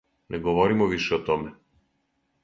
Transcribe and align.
Не 0.29 0.37
говоримо 0.45 0.87
више 0.93 1.13
о 1.17 1.19
томе. 1.27 1.51